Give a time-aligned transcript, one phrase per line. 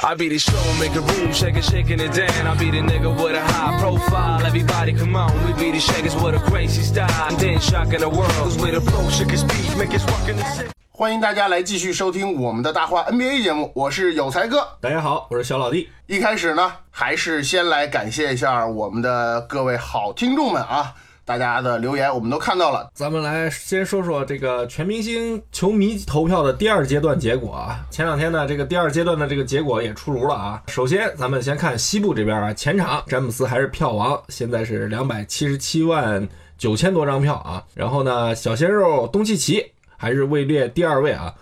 [0.00, 2.46] I be the show, make a room, shaking, shaking it down.
[2.46, 4.46] I be the nigga with a high profile.
[4.46, 7.10] Everybody come on, we be the shakers with a crazy style.
[7.28, 10.28] And then shocking the world, cause we the flow, shake his speed, make us walk
[10.28, 10.70] in the city.
[10.92, 14.68] 欢迎大家来继续收听我们的大话 NBA 节目，我是有才哥。
[14.80, 15.88] 大家好，我是小老弟。
[16.06, 20.94] 一开始呢，还是先来感谢一下我们的各位好听众们啊，
[21.28, 22.88] 大家的留言我们都看到了。
[22.94, 27.84] 咱们来先说说这个全明星球迷投票的第二阶段结果啊。
[27.90, 30.62] 前两天呢，这个第二阶段的这个结果也出炉了啊。
[30.68, 36.26] 首先，咱们先看西部这边啊，前场詹姆斯还是票王，现在是两百七十七万
[36.56, 37.62] 九千多张票啊。
[37.74, 41.34] 然后呢，小鲜肉东契奇还是位列第二位啊。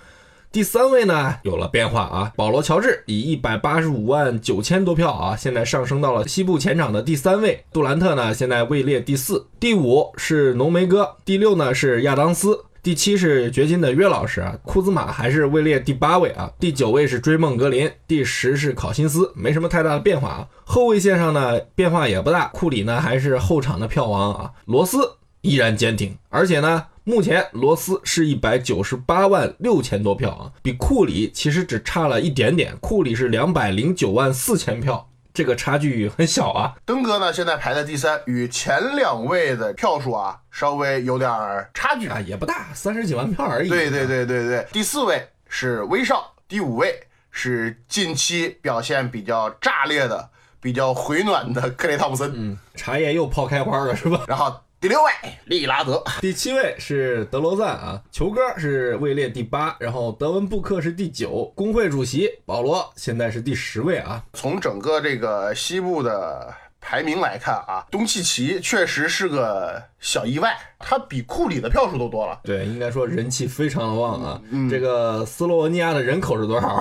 [0.57, 7.63] 第三位呢有了变化啊，保罗乔治以一百八十五万九千多票啊，现在上升到了西部前场的第三位。
[7.71, 20.49] 杜兰特呢现在位列第四，第五是浓眉哥，第六呢是亚当斯，第七是掘金的约老师啊，库兹马还是位列第八位啊，第九位是追梦格林，第十是考辛斯，没什么太大的变化啊。
[20.65, 26.85] 后卫线上呢变化也不大，库里呢还是后场的票王啊，罗斯依然坚挺，而且呢。
[27.09, 36.75] 目前罗斯是一百九十八万六千多票啊，比库里其实只差了一点点，库里是两百零九万四千票，这个差距很小啊。
[36.85, 41.31] 登哥呢现在排在第三，与前两位的票数啊稍微有点
[41.73, 43.69] 差距啊，也不大，三十几万票而已。
[43.69, 46.93] 对对对对对，第四位是威少，第五位
[47.31, 50.29] 是近期表现比较炸裂的、
[50.61, 52.33] 比较回暖的克雷汤普森。
[52.35, 54.25] 嗯，茶叶又泡开花了是吧？
[54.27, 54.53] 然后。
[54.87, 55.11] 第六位
[55.47, 64.25] 利拉德，第七位是德罗赞啊，球哥是位列第八，然后德文布克是第九，工会主席保罗现在是第十位啊。
[64.35, 66.55] 从整个这个西部的
[66.89, 72.39] 排名来看啊，东契奇确实是个小意外，他比库里的票数都多了。
[72.45, 74.41] 对，应该说人气非常的旺啊。
[74.53, 76.81] 嗯、这个斯洛文尼亚的人口是多少？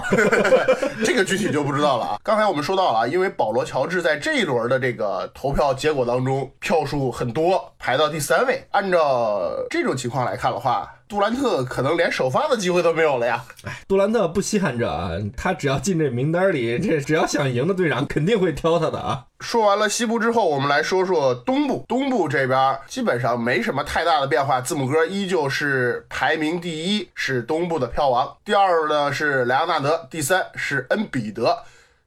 [1.04, 2.20] 这个具体就不知道了啊。
[2.22, 8.64] 刚才我们说到了啊，因为保罗乔治在这一轮的这个投票结果当中票数很多，排到第三位。
[8.70, 13.44] 按照这种情况来看的话，杜兰特可能连首发的机会都没有了呀。
[13.64, 19.26] 哎，杜兰特不稀罕这啊，他只要进这名单里，这只要想赢的队长肯定会挑他的啊。
[19.40, 21.86] 说完了西部之后，我们来说说东部。
[21.88, 28.36] 东部这边基本上没什么太大的变化，字母哥依旧是排名第一，是东部的票王。
[28.44, 31.60] 第二呢是莱昂纳德，第三是恩比德，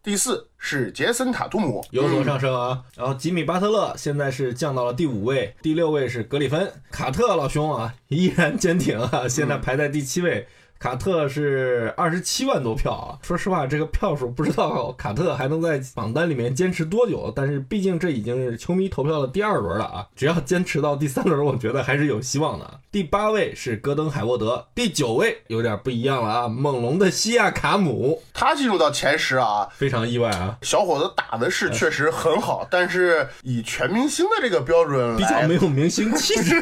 [0.02, 2.82] 第四是杰森塔图姆，有所上升啊。
[2.96, 10.46] 然后吉米巴特勒现在是降到了第五位，第六位是格里芬，卡特老兄啊依然坚挺啊，现在排在第七位。
[10.78, 13.18] 卡特是二十七万多票啊！
[13.20, 17.32] 说实话，这个票数不知道 卡特还能在榜单里面坚持多久。
[17.34, 20.06] 但是毕竟这已经是球迷投票的第二轮了啊！
[20.14, 22.80] 只要坚持到第三轮，我觉得还是有希望的。
[22.92, 26.48] 第八位是戈登海沃德，第九位有点不一样了啊！
[26.48, 30.56] 猛龙的西亚卡姆，他进入到前十啊，非常意外啊！
[30.62, 36.60] 小伙子打的是确实很好，但是以全明星的这个标准， 比较没有明星气质，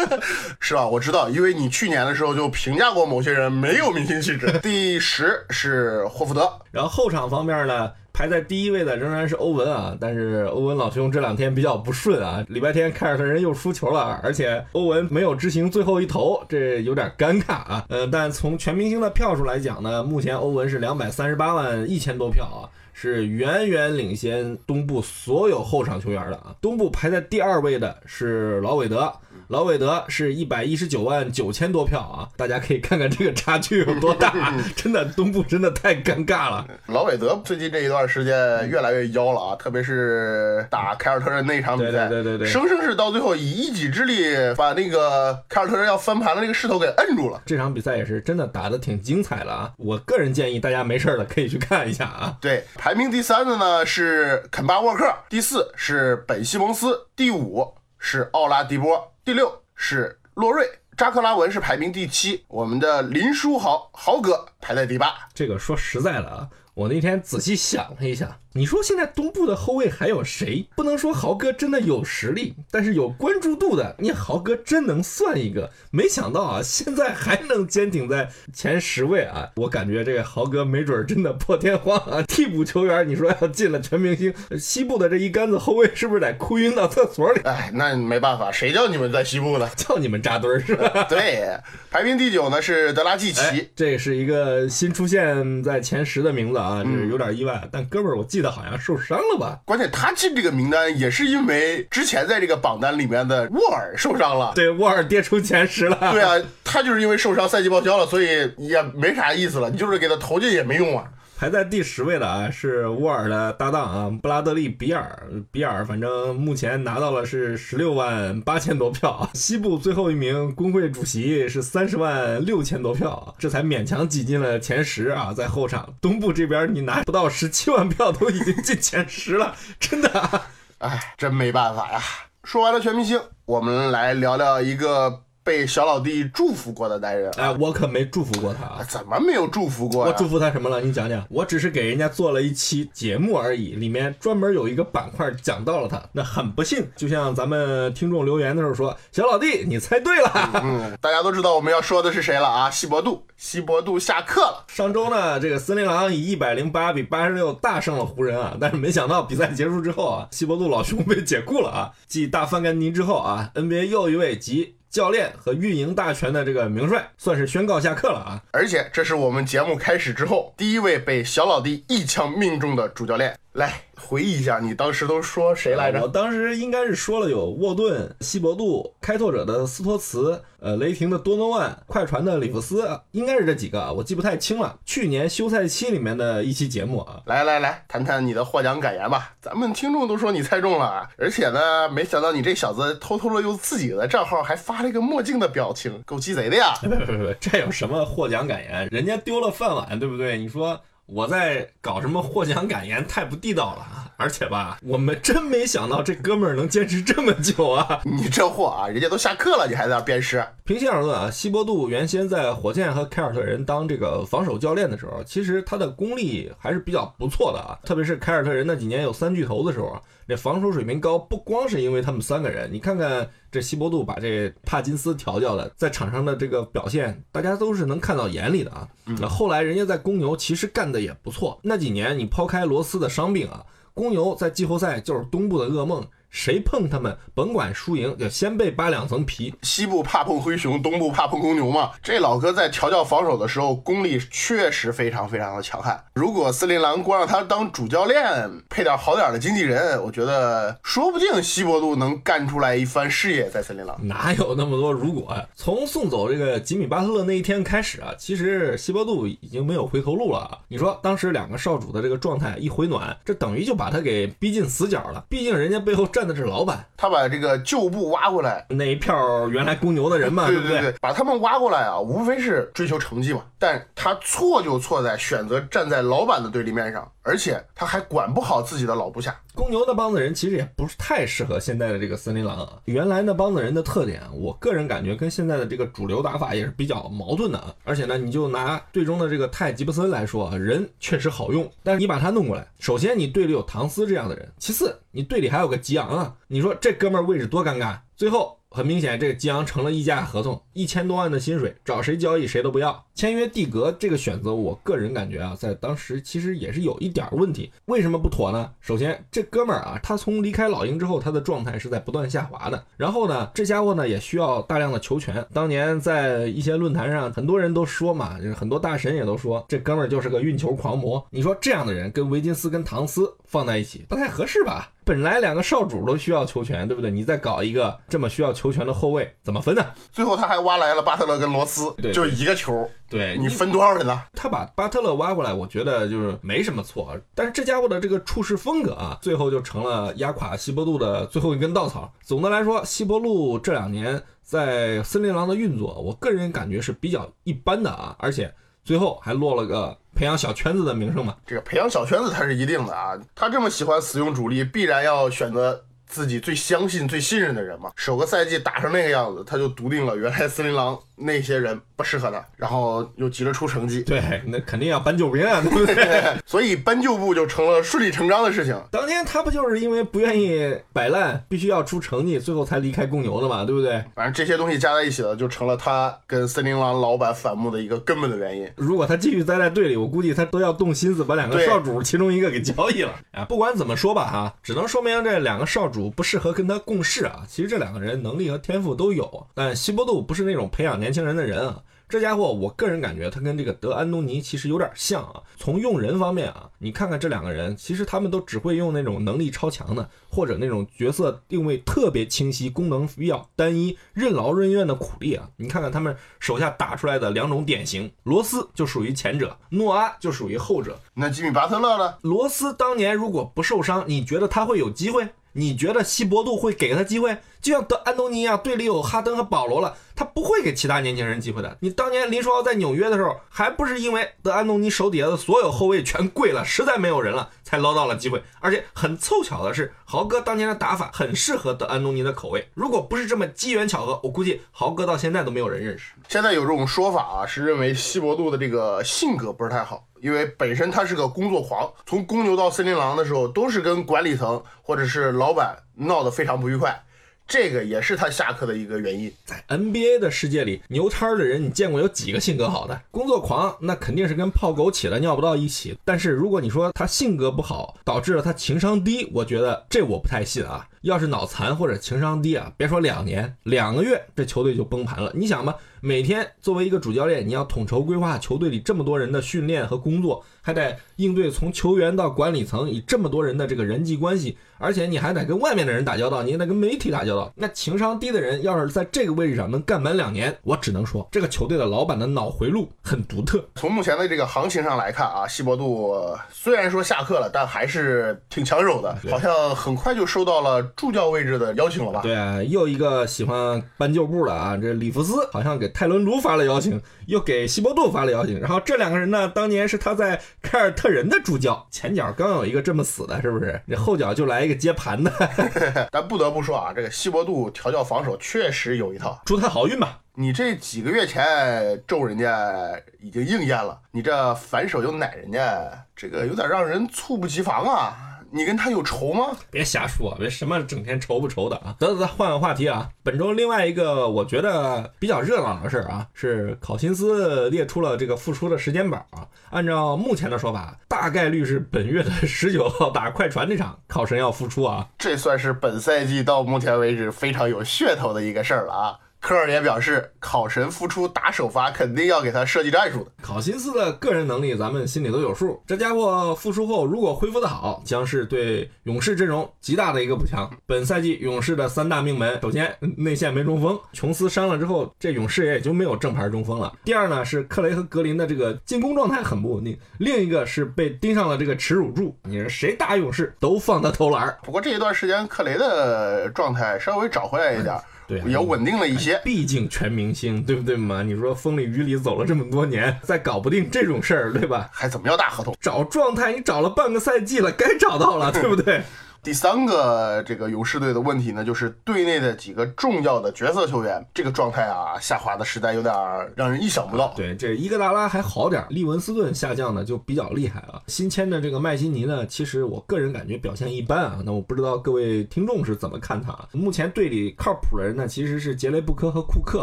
[0.60, 0.86] 是吧？
[0.86, 3.45] 我知道，因为你去年的时候就评价过某些人。
[3.50, 4.58] 没有明星气质。
[4.62, 17.84] 第十是霍福德，然后后场方面呢，排在第一位的仍然是欧文啊，但是欧文老兄这两天比较不顺啊，礼拜天凯尔特人又输球了，而且欧文没有执行最后一投，这有点尴尬啊。
[17.88, 22.68] 呃，但从全明星的票数来讲呢，目前欧文是两百三十八万一千多票啊。
[22.98, 26.56] 是远远领先东部所有后场球员的啊！
[26.62, 29.12] 东部排在第二位的是老韦德，
[29.48, 32.28] 劳韦德是一百一十九万九千多票啊！
[32.36, 36.66] 大家可以看看这个差距有多大， 真的东部真的太尴尬了。
[36.86, 44.24] 劳韦德最近这一段时间越来越妖了啊，特别是打凯尔特人那场比赛，对对对对，生生是到最后以一己之力
[44.56, 47.42] 把那个凯尔特人要翻盘的那个势头给摁住了。
[47.46, 49.72] 这场比赛也是真的打得挺精彩了啊！
[49.76, 52.36] 我个人建议大家没事了可以去看一下啊。
[52.40, 52.64] 对。
[52.74, 60.64] 排名第三的呢是肯巴沃克，第四是本西蒙斯，第五是奥拉迪波，第六是洛瑞。
[60.96, 65.14] 扎克拉文是排名第七，我们的林书豪豪哥排在第八。
[65.32, 70.68] 这个说实在的啊，我那天仔细想了一下，你说现在东部的后卫还有谁？
[70.74, 75.70] 不能说豪哥真的有实力，但是有关注度的，你豪哥真能算一个。
[75.92, 79.50] 没想到啊，现在还能坚挺在前十位啊！
[79.56, 82.22] 我感觉这个豪哥没准真的破天荒啊！
[82.22, 87.40] 替补球员，你说要进了全明星，西部的这一杆子后卫是不是得哭晕到厕所里？
[87.46, 89.68] 哎，那没办法，谁叫你们在西部呢？
[89.76, 91.04] 叫你们扎堆儿是吧？
[91.08, 91.58] 对，
[91.90, 93.40] 排名第九呢是德拉季奇。
[93.40, 97.68] 哎，这是一个新出现在前十的名字啊，这是有点意外。
[97.72, 99.58] 但哥们儿，我记得好像受伤了吧？
[99.64, 104.52] 关键他进这个名单也是因为之前在这个榜单里面的沃尔受伤了。
[104.54, 105.98] 对，沃尔跌出前十了。
[106.12, 109.68] 对啊，他就是因为受伤赛季报销了，所以也没啥意思了。
[109.68, 111.04] 你就是给他投进也没用啊。
[111.38, 130.42] 排在第十位的啊是沃尔的搭档啊布拉德利比尔，比尔反正目前拿到了是十六万八千多票啊， 西部最后一名工会主席是三十万六千多票啊，这才勉强挤进了前十啊，在后场东部这边你拿不到十七万票都已经进前十了，真的，
[130.78, 132.00] 哎，真没办法呀。
[132.44, 135.25] 说完了全明星，我们来聊聊一个。
[135.46, 140.04] 被小老弟祝福过的男人，哎，我可没祝福过他啊，怎么没有祝福过？
[140.04, 140.80] 我祝福他什么了？
[140.80, 141.24] 你讲讲。
[141.30, 146.02] 我只是给人家做了一期节目而已，里面专门有一个板块讲到了他。
[146.10, 150.50] 那很不幸，就像咱们听众留言的时候说，小老弟，你猜对了。
[150.64, 152.68] 嗯，大家都知道我们要说的是谁了啊？
[152.68, 154.64] 西伯杜，西伯杜下课了。
[154.66, 161.92] 上周呢，这个森林狼以一百零八比八十六大胜了湖人啊，但是没想到比赛结束之后啊，西伯杜老兄被解雇了啊。
[162.08, 164.74] 继大范甘尼之后啊，NBA 又一位集。
[164.96, 168.42] 教练和运营大权的这个名帅算是宣告下课了啊！
[168.50, 173.36] 而且这是我们节目开始之后第一位被小老弟一枪命中的主教练。
[173.52, 173.74] 来
[174.06, 176.00] 回忆一下，你当时都说谁来着？
[176.00, 184.78] 我当时应该是说了有沃顿、西伯杜、开拓者的斯托茨、呃，雷霆的多诺万、快船的里弗斯，应该是这几个，我记不太清了。
[184.84, 189.34] 去年休赛期里面的一期节目啊，来来来，谈谈你的获奖感言吧。
[189.40, 196.74] 咱们听众都说你猜中了，而且呢，没想到你这小子偷偷的用自己的账号还发了一个墨镜的表情，够鸡贼的呀！
[196.80, 198.88] 不不不，这有什么获奖感言？
[198.92, 200.38] 人家丢了饭碗，对不对？
[200.38, 200.80] 你说。
[201.06, 204.10] 我在搞什么获奖感言，太不地道了啊！
[204.16, 208.00] 而且吧，我们真没想到这哥们儿能坚持这么久啊！
[208.04, 210.44] 你这货啊，人家都下课了，你还在那鞭尸。
[210.64, 217.78] 平心而论啊，西伯杜原先在火箭和凯尔特人当这个防守教练的时候，其实他的功力还是比较不错的啊。
[217.84, 223.30] 特别是凯尔特人那几年有三巨头的时候啊，这防守水平高，不光是因为他们三个人，你看看。
[223.50, 228.88] 这西伯杜把这帕金斯调教的，在场上的这个表现，大家都是能看到眼里的啊。
[229.04, 233.64] 那后来人家在公牛其实干的也不错，那几年你抛开罗斯的伤病啊，
[233.94, 236.06] 公牛在季后赛就是东部的噩梦。
[236.30, 239.54] 谁碰他们，甭管输赢，就先被扒两层皮。
[239.62, 241.92] 西部怕碰灰熊，东部怕碰公牛嘛。
[242.02, 246.04] 这老哥在调教防守的时候，功力确实非常非常的强悍。
[246.14, 253.96] 如果森林狼光让他当主教练，配点好点的经纪人，我觉得说不定西伯杜能干出来一番事业在森林狼。
[254.06, 255.34] 哪有那么多如果？
[255.54, 260.58] 从送走这个吉米巴特勒那一天开始啊，其实西伯杜已经没有回头路了。
[260.68, 265.24] 你说当时两个少主的这个状态一回暖，这等于就把他给逼进死角了。
[265.28, 266.26] 毕竟人家背后站。
[266.26, 270.92] 的是老板，他把这个旧部挖过来，那一票原来公牛的人嘛，对不对？
[271.00, 273.44] 把他们挖过来啊，无非是追求成绩嘛。
[273.60, 279.40] 但他错就错在选择站在老板的对立面上，而且他还管不好自己的老部下。
[279.54, 282.72] 公牛那帮子人其实也不是太适合现在的这个森林狼啊。
[282.86, 287.72] 原来那帮子人的特点，我个人感觉跟现在的这个主流打法也是比较矛盾的啊。
[287.84, 297.98] 而且呢，你就拿队中的这个泰吉布森来说啊，人确实好用，但是你把他弄过来，首先你队里有唐斯这样的人，其次你队里还有个吉昂啊，你说这哥们儿位置多尴尬。
[298.16, 298.56] 最后。
[298.68, 303.06] 很明显，这个吉昂成了溢价合同，一千多万的薪水，找谁交易谁都不要。
[303.14, 307.72] 签约蒂格这个选择，我个人感觉啊，在当时其实也是有一点问题。
[307.86, 308.70] 为什么不妥呢？
[308.80, 312.84] 首先，这哥们儿啊，他从离开老鹰之后，他的状态是在不断下滑的。
[312.98, 315.46] 然后呢，这家伙呢也需要大量的球权。
[315.54, 321.24] 当年在一些论坛上，很多人都说嘛，就是很多大神也都说，这哥们儿就是个运球狂魔。
[321.30, 324.92] 你说这样的人跟维金斯跟唐斯放在一起，不太合适吧？
[325.06, 327.12] 本来两个少主都需要球权，对不对？
[327.12, 329.86] 你再搞一个这么需要球权的后卫，怎么分呢？
[330.10, 334.20] 最后他还挖来了巴特勒跟罗斯，就一个球，对你分多少人呢？
[334.34, 337.16] 他把巴特勒挖过来，我觉得就是没什么错。
[337.36, 342.12] 但是这家伙的这个处事风格啊，最后就成了压垮西伯杜的最后一根稻草。
[342.24, 348.52] 总的来说，西伯路这两年在森林狼的运作，我个人感觉是比较一般的啊，而且
[348.86, 349.98] 最后还落了个。
[350.14, 353.12] 培养小圈子的名声嘛，这个培养小圈子他是一定的啊。
[353.34, 357.92] 他这么喜欢使用主力，必然要选择自己最相信、最信任的人嘛。
[357.96, 366.36] 首个赛季打成那个样子，他就笃定了原来森林狼那些人不适合他，然后又急着出成绩，对，那肯定要搬救兵啊， 对不对？
[366.44, 368.80] 所以搬救部就成了顺理成章的事情。
[368.90, 374.04] 当年他不就是因为不愿意摆烂，必须要出成绩，最后才离开公牛的嘛，对不对？
[374.14, 378.70] 反正这些东西加在一起了，就成了他跟森林狼老板反目的一个根本的原因。
[378.76, 383.44] 如果他继续待在队里，我估计他都要动心思把两个少主其中一个给交易了啊！
[383.46, 387.42] 不管怎么说吧，哈，只能说明这两个少主不适合跟他共事啊。
[387.48, 391.84] 其实这两个人能力和天赋都有，但希伯杜不是那种培养年轻人的人啊。
[392.08, 395.42] 这家伙，我个人感觉他跟这个德安东尼其实有点像啊。
[395.56, 405.48] 从用人方面啊，你看看这两个人，其实他们都只会用那种能力超强的，或者那种角色定位特别清晰、功能比较单一、任劳任怨的苦力啊。
[405.56, 410.98] 你看看他们手下打出来的两种典型，罗斯就属于前者，诺阿就属于后者。
[411.14, 412.14] 那吉米巴特勒呢？
[412.22, 415.28] 罗斯当年如果不受伤，你觉得他会有机会？
[415.56, 417.38] 你觉得希伯杜会给他机会？
[417.62, 421.76] 就像德安东尼一样，队里有哈登和保罗了，他不会给其他年轻人机会的。
[421.80, 428.40] 你当年林书豪在纽约的时候，还不是因为德安东尼手底下的所有后卫全跪了，实在没有人了，才捞到了机会。
[428.60, 432.68] 而且很凑巧的是，豪哥当年的打法很适合德安东尼的口味。
[432.74, 436.12] 如果不是这么机缘巧合，我估计豪哥到现在都没有人认识。
[436.28, 447.04] 现在有这种说法啊，是认为希伯杜的这个性格不是太好，因为本身他是个工作狂，从公牛到森林狼的时候，都是跟管理层或者是老板闹得非常不愉快，
[447.48, 449.32] 这个也是他下课的一个原因。
[449.44, 453.00] 在 NBA 的世界里，牛叉的人你见过有几个性格好的？
[453.10, 455.96] 工作狂那肯定是跟泡枸杞了尿不到一起。
[456.04, 460.88] 但是如果你说他性格不好，导致了他情商低，我觉得这我不太信啊。
[461.02, 465.30] 要是脑残或者情商低啊，别说两年，两个月这球队就崩盘了。
[465.36, 477.52] 你想吧，每天作为一个主教练，你要统筹规划球队里这么多人的训练和工作，还得应对从球员到管理层以这么多人的这个人际关系，而且你还得跟外面的人打交道，你也得跟媒体打交道。
[477.54, 483.64] 那情商低的人要是在这个位置上能干满两年，我只能说这个球队的老板的脑回路很独特。
[483.76, 492.22] 从目前的这个行情上来看啊，西伯杜呃虽然说下课了，但还是挺抢手的，好像很快就收到了助教位置的邀请了吧？
[492.22, 498.58] 对啊，又一个喜欢搬旧部的啊，这里弗斯好像给泰伦卢发了邀请，又给西伯杜发了邀请。
[498.58, 503.80] 然后这两个人呢，当年是他在凯尔特人的助教，前脚刚有一个这么死的，是不是？
[503.88, 505.30] 这后脚就来一个接盘的，
[506.10, 509.40] 但不得不说啊，这个西伯杜调教防守确实有一套。
[509.46, 510.18] 祝他好运吧。
[510.34, 518.35] 你这几个月前咒人家已经应验了，你这反手又奶人家，这个有点让人猝不及防啊！
[518.56, 519.54] 你跟他有仇吗？
[519.70, 521.94] 别瞎说，别什么整天仇不仇的啊！
[521.98, 523.06] 得得得，换个话题啊。
[523.22, 529.46] 本周另外一个我觉得比较热闹的事儿啊，是考辛斯列出了这个复出的时间表啊。
[529.68, 535.06] 按照目前的说法，大概率是本月的十九号打快船这场，考神要复出啊。
[535.18, 539.18] 这算是本赛季到目前为止非常有噱头的一个事儿了啊！
[539.46, 543.30] 科尔也表示，考神复出打首发肯定要给他设计战术的。
[543.40, 550.68] 考辛斯的个人能力咱们心里都有数，这家伙复出后如果恢复的好，将是对勇士阵容极大的一个补强。
[550.84, 556.92] 本赛季勇士的三大命门，首先内线没中锋，琼斯伤了之后，这勇士也就没有正牌中锋了。
[557.04, 564.58] 第二呢是克雷和格林的这个进攻状态很不稳定，另一个是被盯上了这个耻辱柱，你说谁打勇士都放他投篮儿。
[564.64, 569.40] 不过这一段时间克雷的状态稍微找回来一点儿， 对啊也稳定了一些。
[569.44, 571.22] 毕竟全明星，对不对嘛？
[571.22, 574.88] 你说风里雨里走了这么多年，再搞不定这种事儿，对吧？
[574.92, 575.76] 还怎么要大合同？
[575.80, 579.02] 找状态，你找了半个赛季了，该找到了，对不对？
[579.46, 586.12] 第三个这个勇士队的问题呢，就是队内的几个重要的角色球员，这个状态啊下滑的实在有点
[586.56, 587.32] 让人意想不到。
[587.36, 591.00] 对，这伊戈达拉还好点，利文斯顿下降的就比较厉害了。
[591.06, 594.40] 新签的这个麦基尼呢，其实我个人感觉表现一般啊。
[594.44, 596.68] 那我不知道各位听众是怎么看他啊？
[596.72, 599.82] 目前队里靠谱的人呢，其实是杰雷布科和库克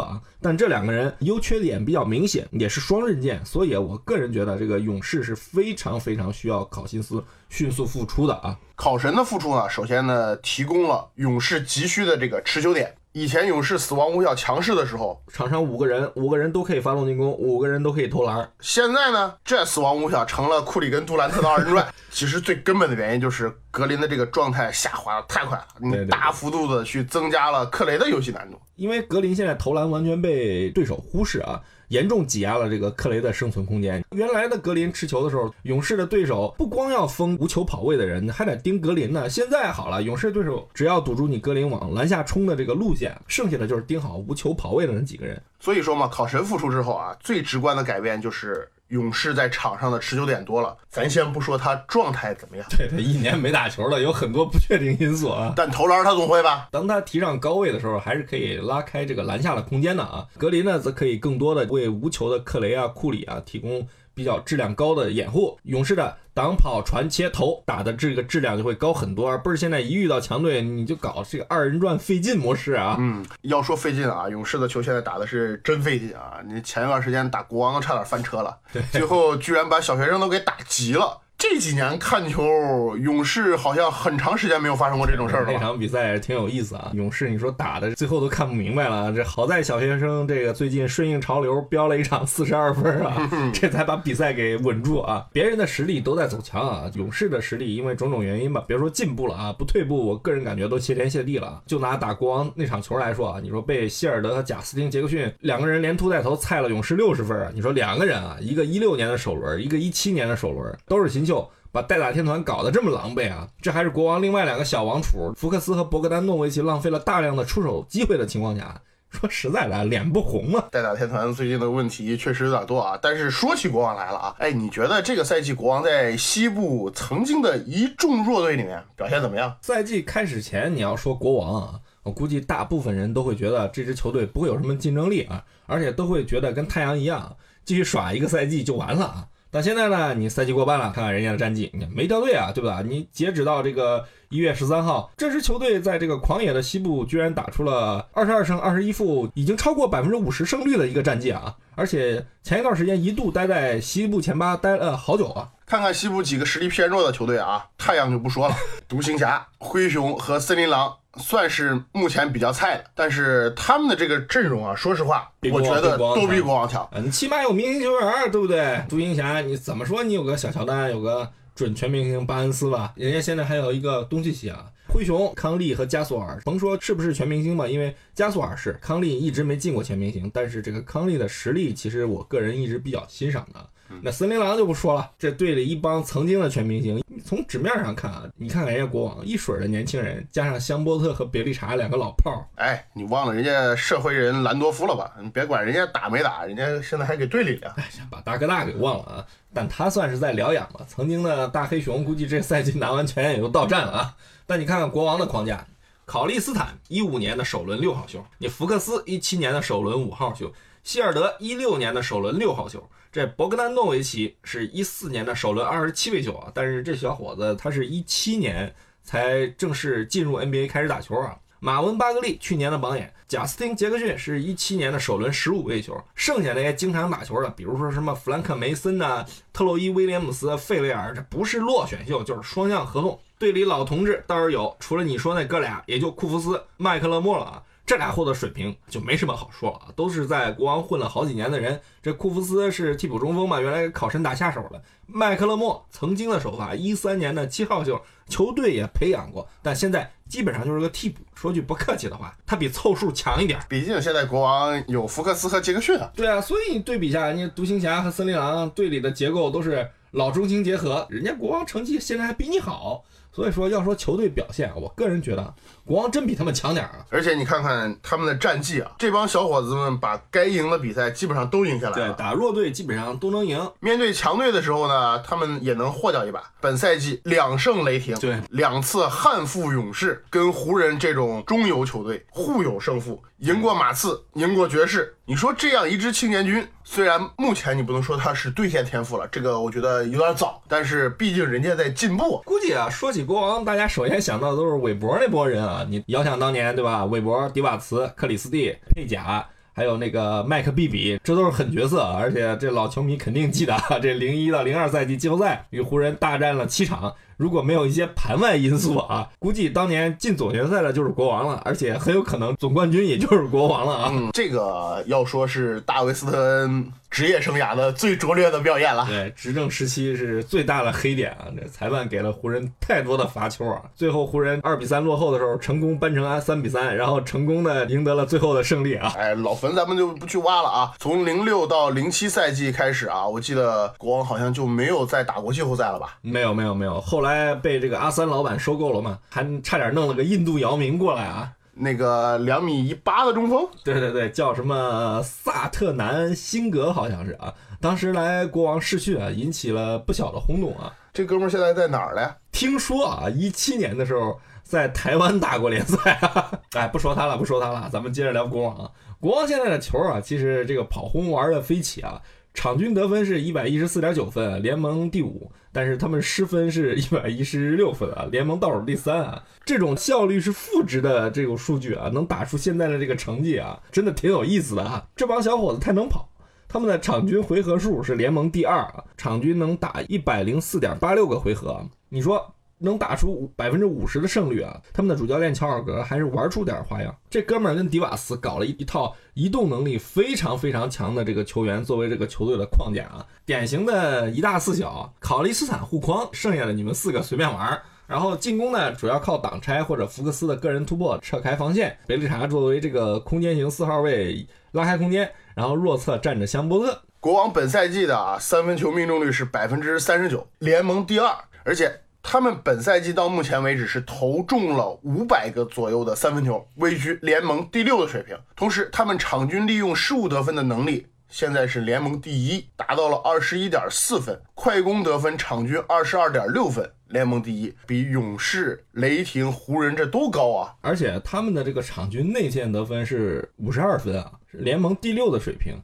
[0.00, 8.56] 啊，但这两个人优缺点比较明显，也是双刃剑，所以我个人觉得这个勇士是非常非常需要考辛斯迅速复出的啊。
[8.74, 12.92] 考神的复出呢，首先呢提供了勇士急需的这个持久点。
[13.12, 18.50] 以前勇士死亡五小强势的时候，场上五个人，五个人都可以发动进攻，五个人都可以投篮。
[18.58, 21.86] 现在呢，这死亡五小成了库里跟杜兰特的二人转。
[22.10, 28.60] 其实最根本的原因就是格林的这个状态下滑的太快了，你大幅度的去增加了克雷的游戏难度。
[28.74, 34.04] 因为格林现在投篮完全被对手忽视啊，严重挤压了这个克雷的生存空间。
[34.10, 39.28] 原来的格林持球的时候，勇士的对手不光要封无球跑位的人，还得盯格林呢。
[39.28, 45.40] 现在好了，勇士对手只要堵住你格林往篮下冲的这个路线，剩下的就是盯好无球跑位的那几个人。
[45.60, 50.76] 所以说嘛，考神复出之后啊，最直观的改变就是勇士在场上的持久点多了。
[50.88, 55.52] 咱先不说他状态怎么样，对他一年没打球了，有很多不确定因素啊。
[55.56, 56.68] 但投篮他总会吧？
[56.70, 60.24] 当他提上高位的时候，还是可以拉开这个篮下的空间的啊。
[60.38, 65.58] 格林呢，则可以更多的为无球的克雷啊、库里啊提供比较质量高的掩护。
[65.64, 72.96] 勇士的挡跑、传切、投打的这个质量就会高很多，而不是现在一遇到强队你就搞这个二人转费劲模式啊。
[72.98, 76.40] 嗯，要说费劲啊，勇士的球现在打的是真费劲啊！
[76.46, 78.56] 你前一段时间打国王都差点翻车了，
[78.90, 81.20] 最后居然把小学生都给打急了。
[81.46, 85.58] 这几年看球，勇士好像很长时间没有发生过这种事儿了那。
[85.58, 95.26] 场比赛挺有意思啊，勇士你说打的最后都看不明白了，这好在小学生这个最近顺应潮流飙了一场四十二分啊， 这才把比赛给稳住啊。
[95.34, 101.62] 别人的实力都在走强啊，勇士的实力因为种种原因吧，别说进步了啊，不退步，我个人感觉都谢天谢地了啊。
[101.66, 111.33] 就拿打国王那场球来说啊，你说被希尔德和贾斯汀杰克逊两个人连突带投菜了勇士六十分啊，你说两个人啊，一个一六年的首轮，一个一七年的首轮，都是新秀。
[111.72, 113.48] 把代打天团搞得这么狼狈啊！
[113.60, 120.68] 这还是国王另外两个小王储福克斯和博格丹诺维奇浪费了大量的出手机会的情况下，说实在的，脸不红啊。
[120.70, 129.56] 代打天团最近的问题确实有点多啊，但是说起国王来了啊，哎，你觉得这个赛季国王在西部曾经的一众弱队里面表现怎么样？
[129.60, 139.26] 赛季开始前，你要说国王啊，我估计大部分人都会觉得这支球队不会有什么竞争力啊，而且都会觉得跟太阳一样，继续耍一个赛季就完了啊。
[139.54, 142.82] 但现在呢，你赛季过半了，看看人家的战绩，你没掉队啊，对吧？
[142.84, 151.54] 你截止到这个一月十三号，这支球队在这个狂野的西部居然打出了二十二胜二十一负，已经超过百分之五十胜率的一个战绩啊！
[151.76, 155.48] 而且前一段时间一度待在西部前八待了好久啊。
[155.64, 158.56] 看看西部几个实力偏弱的球队啊，太阳就不说了，
[158.88, 166.88] 独行侠、灰熊和森林狼算是目前比较菜的，但是他们的这个阵容啊，说实话，我觉得都比强国王强。
[167.02, 168.84] 你，起码有明星球员，对不对？
[168.88, 170.02] 独行侠，你怎么说？
[170.02, 172.92] 你有个小乔丹，有个准全明星巴恩斯吧？
[172.96, 174.66] 人家现在还有一个东契奇啊。
[174.86, 183.66] 灰熊、康利和加索尔，甭说是不是全明星吧，因为加索尔是，康利一直没进过全明星，但是这个康利的实力，其实我个人一直比较欣赏的。
[184.02, 195.14] 那森林狼就不说了，这队里一帮曾经的全明星，从纸面上看啊，你看看人家国王一水儿的年轻人，加上香波特和别利查两个老炮儿，哎，你忘了人家社会人兰多夫了吧？
[195.22, 197.74] 你别管人家打没打，人家现在还给队里啊。
[198.10, 200.84] 把大哥大给忘了啊，但他算是在疗养了。
[200.88, 204.16] 曾经的大黑熊估计这赛季拿完全也就到站了啊。
[204.46, 205.66] 但你看看国王的框架，
[206.04, 216.50] 考利斯坦一五年的首轮六号秀，你福克斯一七年的首轮五号秀，希尔德一六年的首轮六号秀，这博格丹诺维奇是一四年的首轮二十七位球啊。
[216.52, 218.74] 但是这小伙子他是一七年
[219.04, 221.36] 才正式进入 NBA 开始打球啊。
[221.60, 233.16] 马文巴格利去年的榜眼，贾斯汀杰克逊是一七年的首轮十五位球，剩下那些经常打球的，比如说什么弗兰克梅森呐、特洛伊威廉姆斯、费雷尔，这不是落选秀就是双向合同。
[233.38, 237.62] 队里老同志倒是有，除了你说那哥俩，也就库弗斯、麦克勒莫了啊。
[237.86, 241.78] 这俩货的水平就没什么好说了啊，都是在国王混了好几年的人。
[242.02, 244.82] 这库弗斯是替补中锋嘛，原来考神打下手的。
[245.06, 251.20] 麦克勒莫曾经的首发，一三年的七号秀，球队也培养过，但现在基本上就是个替补。
[251.34, 253.60] 说句不客气的话，他比凑数强一点。
[253.68, 256.10] 毕竟现在国王有福克斯和杰克逊啊。
[256.16, 263.04] 对啊，所以你对比一下，人家独行侠和森林狼队里的结构都是老中青结合，人家国王成绩现在还比你好。
[263.34, 267.04] 所以说，要说球队表现，我个人觉得国王真比他们强点儿啊。
[267.10, 273.68] 而且你看看他们的战绩啊，这帮小伙子们把该赢的比赛基本上都赢下来了对，打弱队基本上都能赢。
[273.80, 276.44] 面对强队的时候呢，他们也能获掉一把。
[276.60, 285.16] 本赛季两胜雷霆，对，两次悍负勇士，跟湖人这种中游球队互有胜负，赢过马刺，赢过爵士。
[285.26, 292.42] 你说这样一支青年军，虽然目前你不能说他是兑现天赋了，这个我觉得有点早，但是毕竟人家在进步。
[292.44, 295.84] 估计啊，说起国王，大家首先想到的都是韦伯那波人啊。
[295.88, 297.06] 你遥想当年，对吧？
[297.06, 299.42] 韦伯、迪瓦茨、克里斯蒂、佩贾，
[299.72, 302.02] 还有那个麦克毕比，这都是狠角色。
[302.02, 307.14] 而且这老球迷肯定记得啊，这零一到零二赛季季后赛与湖人大战了七场。
[307.36, 314.10] 如果没有一些盘外因素啊，估计当年进总决赛的就是国王了，而且很有可能总冠军也就是国王了啊。
[314.12, 319.06] 嗯，这个要说是大卫斯特恩职业生涯的最拙劣的表演了。
[319.08, 321.46] 对，执政时期是最大的黑点啊！
[321.56, 323.82] 这裁判给了湖人太多的罚球啊！
[323.94, 329.12] 最后湖人二比三落后的时候，成功扳成安三比三，然后成功的赢得了最后的胜利啊！
[329.16, 330.92] 哎，老坟咱们就不去挖了啊。
[330.98, 336.18] 从零六到零七赛季开始啊，我记得国王好像就没有再打过季后赛了吧？
[336.20, 337.23] 没有没有没有，后来
[337.62, 341.52] 被这个阿三老板收购了嘛，还差点弄了个印度姚明过来啊！
[341.76, 350.92] 那个两米一八的中锋，对对对，叫什么萨特南辛格好像是啊，当时来国王试训啊，引起了不小的轰动啊。
[351.12, 352.36] 这哥们儿现在在哪儿了？
[352.52, 356.52] 听说啊，一七年的时候在台湾打过联赛啊。
[356.74, 358.90] 哎，不说他了，不说他了，咱们接着聊国王啊。
[359.20, 362.20] 国王现在的球啊，其实这个跑轰玩的飞起啊，
[362.54, 369.42] 场均得分是一百一十四点九分，联盟第五，但是他们失分是一百一十六分啊，联盟倒数第三啊。
[369.64, 375.04] 这种效率是负值的这种数据啊，能打出现在的这个成绩啊，真的挺有意思的啊。
[375.16, 376.30] 这帮小伙子太能跑。
[376.68, 381.86] 他们的场均回合数是联盟第二啊，场均能打一百零四点八六个回合。
[382.08, 384.80] 你说能打出百分之五十的胜率啊？
[384.92, 387.14] 他们的主教练乔尔格还是玩出点花样。
[387.30, 397.80] 这哥们儿跟迪瓦斯搞了一一套移动能力非常非常强的这个球员作为这个球队的框架啊，典型的一大四小，考利斯坦护框，剩下的你们四个随便玩。
[398.06, 401.96] 然后进攻呢，主要靠挡拆或者福克斯的个人突破撤开防线。
[402.06, 405.30] 贝利查作为这个空间型四号位拉开空间。
[405.54, 411.32] 然后弱侧站着香波特，国王本赛季的啊三分球命中率是百分之三十九，联盟第二，
[411.62, 418.34] 而且他们本赛季到目前为止是投中了五百个左右的三分球，位居联盟第六的水平。
[418.56, 430.74] 同时，他们场均利用失误得分的能力现在是联盟第一，达到了二十一点四分，快攻得分场均二十二点六分，联盟第一，比勇士、雷霆、湖人这都高啊！
[430.80, 434.32] 而且他们的这个场均内线得分是五十二分啊。
[434.50, 435.74] 是联盟第六的水平，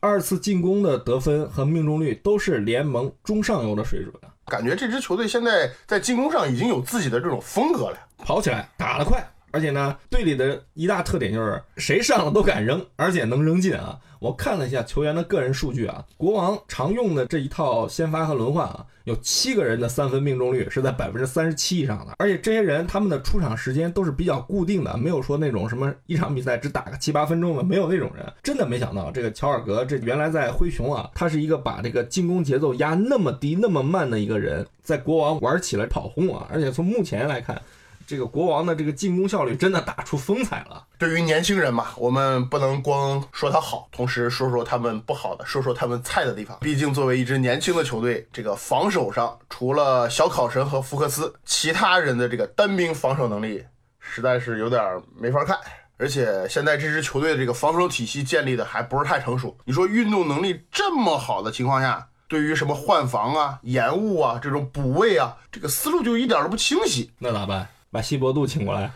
[0.00, 4.14] 二次进攻的得分和命中率都是联盟中上游的水准。
[4.46, 9.24] 感觉这支球队现在在进攻上已经有自己的这种风格了，跑起来，打得快。
[9.50, 13.98] 而且呢，队里的一大特点就是谁上了都敢扔，而且能扔进啊！
[14.22, 28.24] 我看了一下球员的个人数据啊，国王常用的这一套先发和轮换啊，有七个人的三分命中率是在百分之三十七以上的，而且这些人他们的出场时间都是比较固定的，没有说那种什么一场比赛只打个七八分钟的，没有那种人。
[28.44, 36.46] 真的没想到这个乔尔格，这原来在灰熊啊，他是一个把这个进攻节奏压那么低、那么慢的一个人，在国王玩起了跑轰啊！
[36.48, 37.60] 而且从目前来看。
[38.12, 40.84] 这个国王的这个进攻效率真的打出风采了。
[40.98, 46.58] 对于年轻人嘛，我们不能光说他好，同时说说他们不好的，说说他们菜的地方。
[46.60, 53.64] 毕竟作为一支年轻的球队，这个防守上除了小考神和福克斯，其他人的这个单兵防守能力
[53.98, 55.58] 实在是有点没法看。
[55.96, 59.56] 而且现在这支球队的这个防守体系建立的还不是太成熟。
[59.64, 67.10] 你说运动能力这么好的情况下，对于什么换防啊、延误啊、这种补位啊，这个思路就一点都不清晰。
[67.18, 67.66] 那咋办？
[67.92, 68.90] 把西伯杜请过来，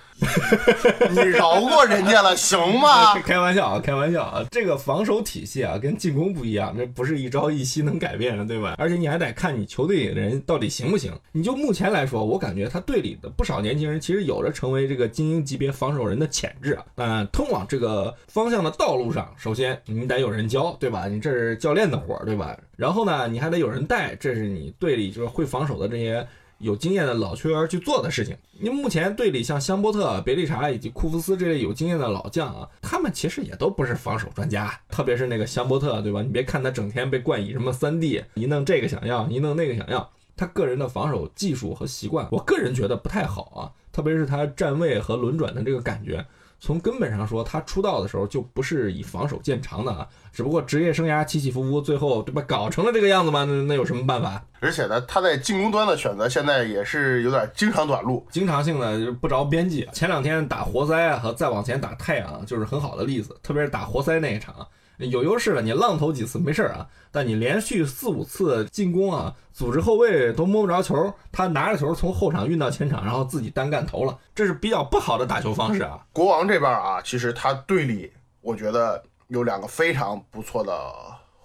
[1.13, 3.13] 你饶过人家了，行吗？
[3.21, 4.43] 开玩笑啊，开玩笑啊！
[4.51, 8.75] 这个防守体系啊，跟进攻不一样，这不是一朝一夕能改变的，对吧？
[8.79, 11.13] 而且你还得看你球队里的人到底行不行。
[11.33, 16.83] 你就目前来说，我感觉他队里的不少年轻人其实有着成为这个精英级别防守人的潜质啊。
[16.95, 21.07] 但通往这个方向的道路上，首先你得有人教，对吧？
[21.07, 22.59] 你这是教练的活，对吧？
[22.77, 26.27] 然后呢，你还得有人带，这是你队里就是会防守的这些。
[26.59, 28.37] 有经验的老球员去做的事情。
[28.61, 34.73] 因为目前队里像香波特、别利查以及库夫斯这类有经验的老将啊，他们其实也都不是防守专家。
[34.89, 36.23] 特别是那个香波特，对吧？
[36.23, 43.61] 你别看他整天被冠以什么三 D，一弄这个想要，一弄那个想要，他个人的防守技术和习惯，我个人觉得不太好啊。
[43.93, 46.25] 特别是他站位和轮转的这个感觉。
[46.59, 54.43] 从根本上说，他出道的时候就不是以防守见长的啊，只不过职业生涯起起伏伏，最后对吧，搞成了这个样子嘛，那那有什么办法？
[54.61, 59.87] 而且呢，他在进攻端的选择现在也是有点经常短路，经常性的不着边际。
[59.93, 64.67] 前两天打活塞啊，和再往前打太阳就是很好的例子，特别是打活塞那一场。
[64.99, 76.01] 有优势了，你浪投几次没事儿啊，但你连续四五次进攻啊，组织后卫都摸不着球，他拿着球从后场运到前场，然后自己单干投了，这是比较不好的打球方式啊。
[76.13, 80.73] 国王这边啊，其实他队里我觉得有两个非常不错的。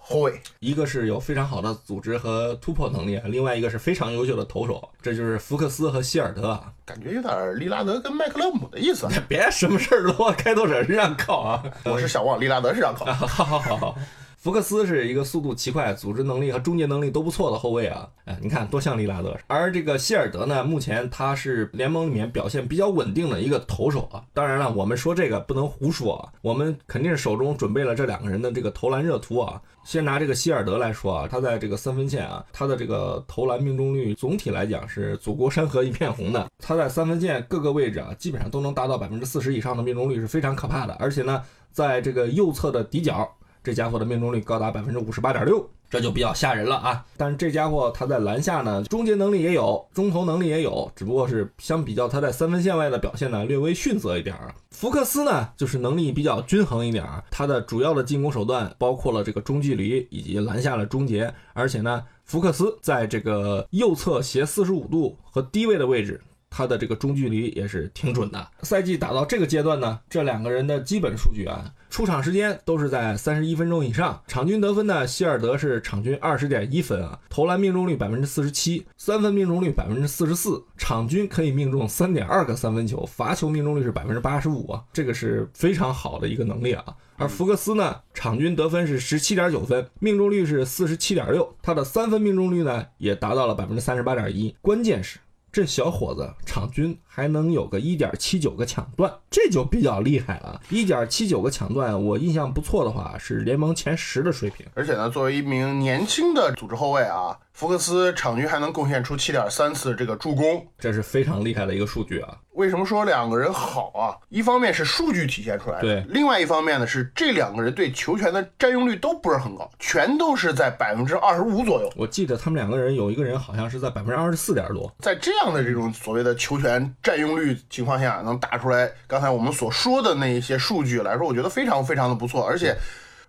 [0.04, 9.06] 后卫，一个是有非常好的组织和突破能力，另外一个是非常优秀的投手，这就是福克斯和希尔德啊，感觉有点利拉德跟麦克勒姆的意思。
[9.28, 11.62] 别什么事儿都往开拓者身上靠啊！
[11.84, 13.06] 我是想往利拉德身上靠。
[13.06, 13.96] 好好好好。
[14.42, 19.38] 福克斯是一个速度奇快、组织能力和终结能力都不错的后卫啊，哎，你看多像利拉德。
[19.46, 24.24] 而这个希尔德呢，目前他是联盟里面表现比较稳定的一个投手啊。
[24.34, 29.62] 当然了，我们说这个不能胡说啊，我们肯定是手中准备了这两个人的这个投篮热图啊。
[29.84, 36.50] 先拿这个希尔德来说啊，他在这个三分线啊，他的这个投篮命中率总体来讲是祖国山河一片红的。
[36.58, 40.94] 他在三分线各个位置啊，基本上都能达到百分之四十以上的命中率，是非常可怕的。
[40.94, 43.32] 而且呢，在这个右侧的底角。
[43.64, 47.04] 这家伙的命中率高达百分之五十八点六，这就比较吓人了啊！
[47.16, 54.36] 但是这家伙他在篮下呢，终结能力也有，中投能力也有，只不过是相比较他在三分线外的表现呢，略微逊色一点。
[54.70, 66.20] 福克斯呢，就是能力比较均衡一点，他的主要的进攻手段包括了这个中距离以及篮下的终结，而且呢，福克斯在这个右侧斜四十五度和低位的位置。
[66.54, 68.46] 他的这个中距离也是挺准的。
[68.62, 74.22] 赛季打到这个阶段呢，这两个人的基本数据啊，出场时间都是在三十一分钟以上。
[74.28, 86.84] 场均得分呢，希尔德是场均二十点一分啊，投篮命中率百分之四十七，三分命中率百分之四十四，场均可以命中三点二个三分球，罚球命中率是百分之八十五啊，这个是非常好的一个能力啊。
[87.16, 95.18] 而福克斯呢，场均得分是十七点九分，命中率是四十七点六，他的三分命中率呢也达到了百分之三十八点一，关键是。
[95.52, 100.58] 这小伙子场均还能有个一点七九个抢断，这就比较厉害了。
[100.70, 104.64] 一点七九个抢断，我印象不错的话，是联盟前十的水平。
[104.72, 107.38] 而且呢，作为一名年轻的组织后卫啊。
[107.52, 112.36] 福克斯场均还能贡献出七点三次这个助攻，这是非常厉害的一个数据啊！
[112.54, 114.16] 为什么说两个人好啊？
[114.30, 121.92] 一方面是数据体现出来的，对；另外一方面呢是这两个人对球权的占用率都不是很高，全都是在百分之二十五左右。
[121.94, 124.90] 我记得他们两个人有一个人好像是在百分之二十四点多。
[125.00, 132.44] 在这样的这种所谓的球权占用率情况下，能打出来刚才我们所说的那一些数据来说，我觉得非常非常的不错。
[132.44, 132.76] 而且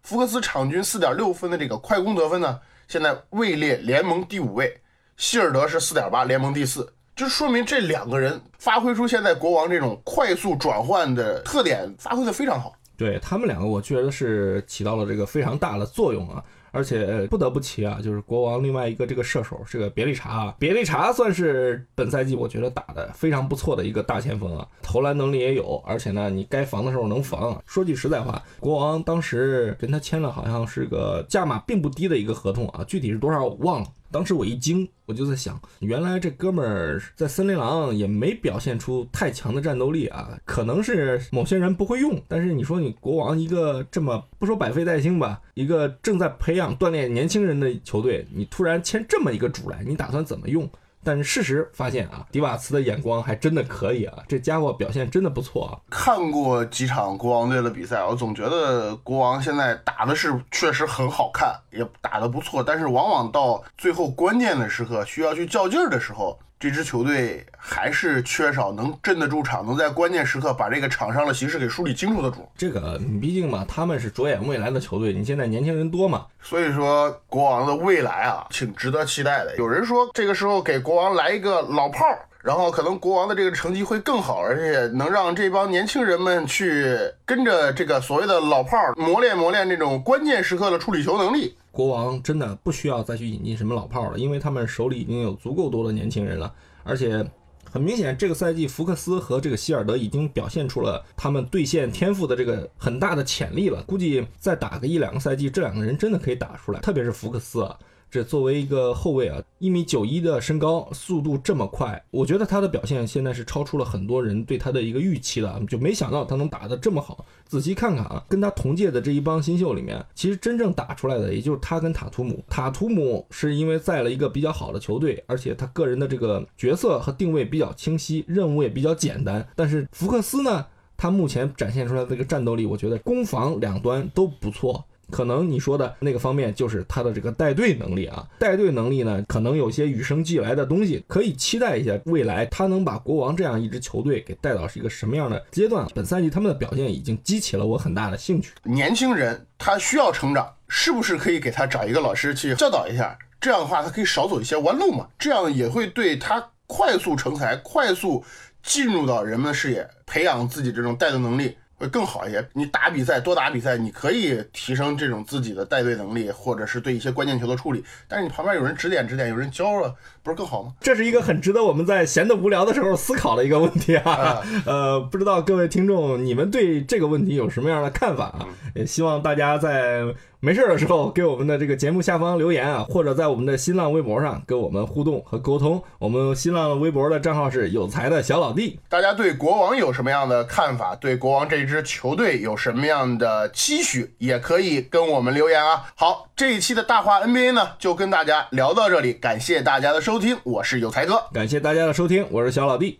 [0.01, 2.59] 福克斯场均四点六分的这个快攻得分呢？
[2.87, 4.81] 现在位列联盟第五位，
[5.17, 12.73] 希尔德是四点八，联盟第四，就说明这两个人发挥出现在国王这种快速转换的特点，发挥的非常好。
[12.95, 16.43] 对他们两个，我觉得是起到了这个非常大的作用啊。
[16.73, 27.61] 而且不得不提啊，就是国王另外一个这个射手这个别利查，别利查算是本赛季我觉得打的非常不错的一个大前锋啊，投篮能力也有，而且呢，你该防的时候能防。
[27.67, 33.87] 说句实在话，国王当时跟他签了好像是个价码并不低的一个合同啊，具体是多少我忘了。
[34.13, 42.21] 当时我一惊，我就在想，原来这哥们儿在森林狼也没表现出太强的战斗力啊，可能是某些人不会用。
[42.27, 50.69] 但是你说你国王一个这么不说百废待兴吧，一个正在培养锻炼年轻人的球队，你突然签这么一个主来，你打算怎么用？
[51.03, 55.77] 但是事实发现啊，迪瓦茨的眼光还真的可以啊，这家伙表现真的不错啊。
[55.89, 66.39] 看过几场国王队的比赛，我总觉得国王现在打的是确实很好看，也打得不错，但是往往到最后关键的时刻需要去较劲儿的时候。
[66.63, 72.49] 这支球队还是缺少能镇得住场，能在关键时刻把这个场上的形势给梳理清楚的主。
[72.55, 75.11] 这个毕竟嘛，他们是着眼未来的球队。
[75.11, 79.57] 你现在年轻人多嘛，所以说国王的未来啊，挺值得期待的。
[79.57, 91.57] 有人说这个时候给国王来一个老炮儿，然后可能国王的这个成绩会更好，而且能让这帮年轻人们去跟着这个所谓的老炮儿磨练磨练这种关键时刻的处理球能力。
[91.73, 97.25] 国王真的不需要再去引进什么老炮了，因为他们手里已经有足够多的年轻人了，而且
[97.71, 103.81] 很明显，这个赛季福克斯和这个希尔德已经表现出了他们兑现天赋的这个很大的潜力了。
[103.87, 107.75] 估计再打个一两个赛季，这两个人真的可以打出来，特别是福克斯啊。
[108.13, 117.25] 这作为一个后卫啊，一米九一的身高，速度这么快，我觉得他的表现现在是超出了很多人对他的一个预期的，就没想到他能打得这么好。
[117.47, 122.39] 仔细看看啊，跟他同届的这一帮新秀里面，其实真正打出来的也就是他跟塔图姆。
[122.47, 129.43] 塔图姆是因为在了一个比较好的球队，而且他个人的这个角色和定位比较清晰，任务也比较简单。
[129.55, 130.63] 但是福克斯呢，
[130.95, 134.85] 他目前展现出来的这个战斗力，我觉得攻防两端都不错。
[135.13, 145.87] 可能你说的那个方面就是他的这个带队能力啊，带队能力呢，可能有些与生俱来的东西，可以期待一下未来他能把国王这样一支球队给带到是一个什么样的阶段。
[145.93, 148.53] 本赛季他们的表现已经激起了我很大的兴趣。
[148.63, 153.15] 年轻人他需要成长，是不是可以给他找一个老师去教导一下？
[153.39, 158.25] 这样的话他可以少走一些弯路嘛，这样也会对他快速成才、快速
[158.63, 161.55] 进入到人们的视野，培养自己这种带队能力。
[161.83, 162.43] 会更好一些。
[162.53, 167.83] 你打比赛多打比赛，你可以提升这种自己的带队能力，或者是对一些关键球的处理。
[168.07, 169.93] 但是你旁边有人指点指点，有人教了，
[170.23, 170.73] 不是更好吗？
[170.79, 174.41] 这是一个很值得我们在闲的无聊的时候思考的一个问题啊。
[174.65, 178.47] 呃，不知道各位听众你们对这个问题有什么样的看法啊？
[178.75, 180.03] 也希望大家在。
[180.45, 185.81] 没事的时候给我们的这个节目下方留言啊， 或者在我们的新浪微博上跟我们互动和沟通。
[185.99, 188.77] 我们新浪微博的账号是有才的小老弟。
[188.89, 190.97] 大家对国王有什么样的看法？
[190.97, 194.13] 对国王这支球队有什么样的期许？
[194.17, 195.85] 也可以跟我们留言啊。
[195.95, 202.99] 好，这一期的大话 NBA 呢，就跟大家聊到这里，感谢大家的收听，我是有才哥，感谢大家的收听，我是小老弟。